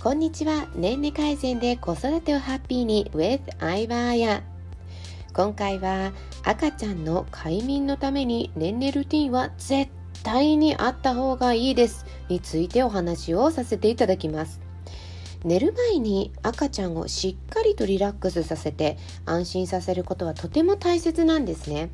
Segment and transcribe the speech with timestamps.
[0.00, 0.68] こんにちは。
[0.76, 4.44] 年齢改善で子育てをハッピーに with 相葉彩。
[5.32, 6.12] 今回は
[6.44, 9.90] 赤ちゃんの快眠のために年齢ルーティンは絶
[10.22, 14.67] 対にあった方がいいですについてお話をさせていただきます。
[15.44, 21.90] 寝る前に赤ちゃんをしっかりとリラックスさせて安心させることはとても大切なんですね。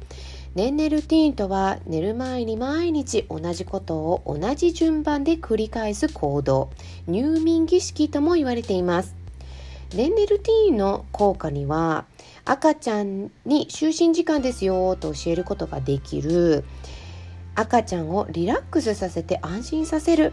[0.54, 6.71] 年齢ルティーンとは寝る前に毎日同じことを同じ順番で繰り返す行動。
[7.07, 9.14] 入眠儀式とも言われています。
[9.94, 12.07] 年齢ルティーンの効果には
[12.44, 16.64] 赤ちゃんに就寝時間ですよと教えることができる。
[17.57, 20.32] 赤ちゃんをリラックスさせて安心させる。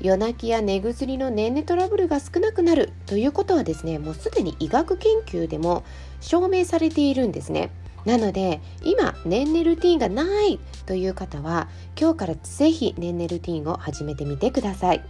[0.00, 5.84] 夜泣きや寝薬の年齢トラブルが少なくなるということはですねもうすでに医学研究でも
[6.20, 7.70] 証明されているんですね。
[8.06, 11.68] なので今年齢ルーティンがないという方は
[12.00, 15.02] 今日からぜひ年齢ルーティンを始めてみてください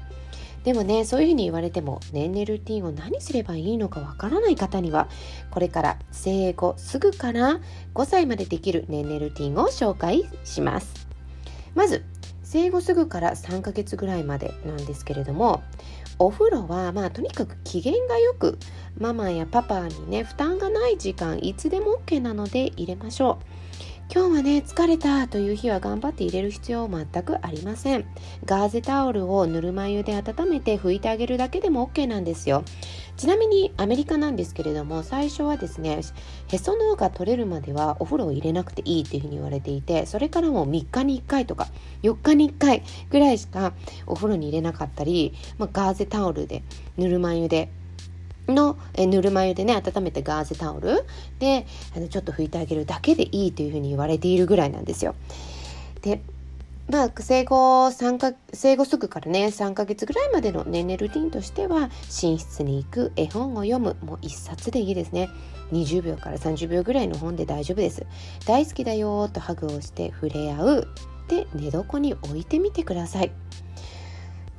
[0.64, 5.08] でもねそういうふうに言われても年齢ルーティンを何すればいいのかわからない方には
[5.50, 7.60] これから生後すぐから
[7.94, 11.06] 5歳までできる年齢ルーティンを紹介します
[11.74, 12.02] まず
[12.46, 15.64] 生後すぐから3ヶ月ぐらいまでなんですけれども
[16.20, 18.56] お風呂はまあとにかく機嫌がよく
[18.96, 23.65] ママやパパにね負担がない時間いつでも OK なので入れましょう。
[24.08, 28.06] 今日はね疲れたという日は頑張って入れる必要全くありません。
[28.44, 32.62] ガーゼタオルをぬるま湯で温めて拭いてあげるだけでも OK なんですよ。
[33.16, 36.02] ちなみにアメリカなんですけれども最初はですね
[36.48, 41.68] へその緒が取れるまではお風呂を入れなくていいっていうふうに言われていてそれからもう3日に1回とか
[42.02, 43.72] 4日に1回ぐらいしか
[44.06, 46.62] お風呂に入れなかったり、まあ、ガーゼタオルで
[46.98, 47.70] ぬるま湯で
[48.48, 51.04] のえぬるま湯でね温めてガーゼタオル。
[51.38, 55.14] であのちょっと拭いてあげるだけでいいというふうに言われているぐらいなんですよ。
[56.02, 56.20] で
[56.88, 61.90] まあ、生後3か生後すぐからね3ヶ月ぐらいまでの年齢ルーティンとしては
[62.22, 65.28] 寝室に行く絵本を読むもう1冊でいいですね。
[65.72, 68.06] 20秒から30秒ぐらいの本で大丈夫です。
[68.46, 70.88] 大好きだよとハグをして触れ合う。
[71.26, 73.32] で寝床に置いてみてください。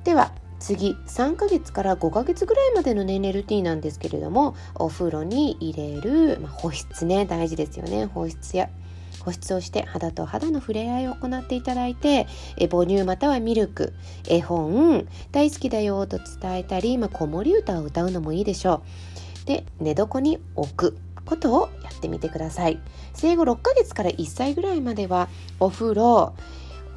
[0.04, 8.06] では次3ヶ月から5ヶ月ぐらいまでの年齢ルーティンなんですけれどもお風呂に入れる、まあ、保湿ね大事ですよね。
[8.06, 8.70] 保湿や
[9.24, 13.94] 保湿をして肌と肌の触れ合いを行っていただいてえ母乳またはミルク
[14.28, 18.84] 絵本大好きだよと伝えたり、まあ、子守歌を歌うのもいいでしょ
[19.44, 19.46] う。
[19.46, 22.80] で寝床に置くことをやってみてください。
[23.14, 25.28] 生後6ヶ月から1歳ぐらいまでは
[25.60, 26.34] お風呂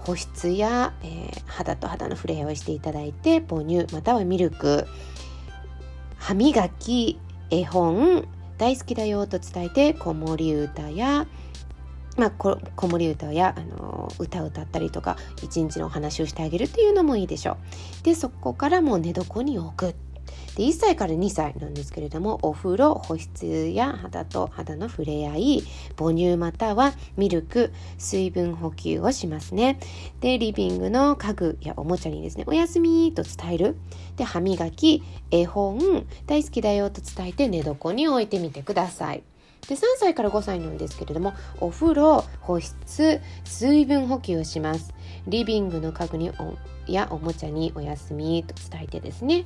[0.05, 4.87] 保湿や、えー、肌と肌の触れ合いをしていただいて母乳またはミルク
[6.16, 7.19] 歯磨き
[7.50, 8.27] 絵本
[8.59, 11.27] 大好きだよと伝えて子守歌や
[12.16, 17.53] まあ、子守歌や、あの歌を歌ったりとか一日のお話をしてあげるというのもいいでしょ
[18.03, 18.05] う。
[18.05, 19.94] でそこからもう寝床に置く
[20.57, 25.63] で1歳から2歳なんですけれどもお風呂保湿や肌と肌の触れ合い
[25.97, 29.79] 母乳またはミルク水分補給をしますね。
[30.21, 33.77] でリビングの家具やおもちゃにですねおやすみと伝える。
[34.17, 39.23] で歯磨き絵本大好きだよと伝えて寝床に置いてみてください。
[39.69, 44.93] で3歳から5歳なんですけれどもお風呂保湿水分補給をします。
[45.27, 46.57] リビングの家具にお
[46.91, 49.45] やおもちゃにおやすみと伝えてですね。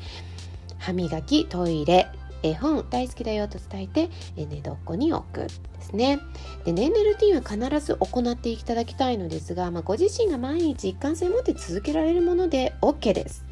[0.84, 2.08] 歯磨きトイレ
[2.42, 5.50] 絵本大好きだよと伝えて寝床に置くで
[5.80, 6.20] すね。
[6.66, 13.46] で年齢ルーティンは必ず行っていただきたいのですが、まあ、ご自身が毎日一貫性を持って続けられるもので OK です。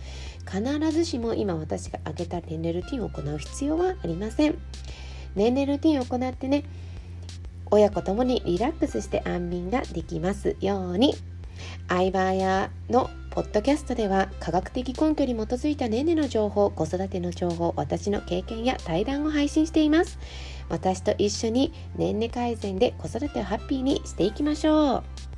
[0.46, 4.58] 必ずしも今私が挙げた年齢ルーティンを行う必要はありません。
[5.34, 6.64] 年齢ルーティンを行ってね
[7.70, 11.14] 親子ともにリラックスして安眠ができますように。
[11.88, 20.18] 相葉屋のポッドキャストでは科学的根拠に基づいたねねの情報、子育ての情報、私の経験や対談を配信しています。
[20.68, 25.31] 私と一緒に年齢改善で子育てをハッピーにしていきましょう。